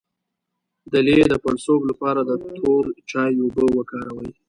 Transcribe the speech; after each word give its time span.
د 0.91 0.93
لۍ 1.07 1.17
د 1.31 1.35
پړسوب 1.43 1.81
لپاره 1.89 2.21
د 2.23 2.31
تور 2.57 2.83
چای 3.11 3.33
اوبه 3.41 3.65
وکاروئ 3.77 4.29